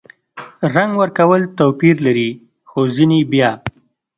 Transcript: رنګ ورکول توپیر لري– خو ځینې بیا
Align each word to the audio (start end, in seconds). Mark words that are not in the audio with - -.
رنګ 0.73 0.91
ورکول 1.01 1.41
توپیر 1.57 1.95
لري– 2.05 2.29
خو 2.69 2.79
ځینې 2.95 3.19
بیا 3.31 3.51